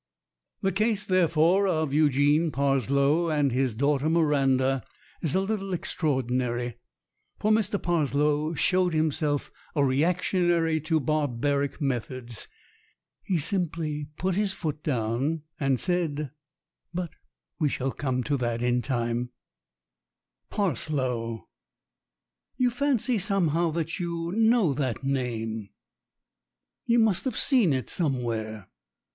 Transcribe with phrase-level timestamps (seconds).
[0.63, 4.83] The case, therefore, of Eugene Parslow and his daughter Miranda
[5.21, 6.79] is a little extraordinary,
[7.37, 7.79] for Mr.
[7.79, 12.47] Parslow showed himself a reactionary to barbaric methods.
[13.21, 16.31] He simply put his foot down and said
[16.91, 17.11] but
[17.59, 19.29] we shall come to that in time.
[20.49, 21.47] 38 THE MARRIAGE OF MIRANDA 39 Parslow
[22.57, 25.69] you fancy somehow that you know that name.
[26.87, 28.67] You must have seen it somewhere.